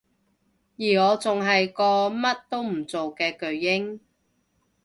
[0.79, 3.99] 而我仲係個乜都唔做嘅巨嬰